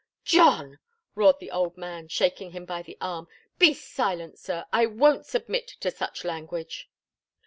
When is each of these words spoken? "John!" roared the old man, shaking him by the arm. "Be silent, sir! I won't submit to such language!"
"John!" 0.23 0.79
roared 1.13 1.37
the 1.37 1.51
old 1.51 1.77
man, 1.77 2.07
shaking 2.07 2.53
him 2.53 2.65
by 2.65 2.81
the 2.81 2.97
arm. 2.99 3.27
"Be 3.59 3.71
silent, 3.75 4.39
sir! 4.39 4.65
I 4.73 4.87
won't 4.87 5.27
submit 5.27 5.67
to 5.81 5.91
such 5.91 6.23
language!" 6.23 6.89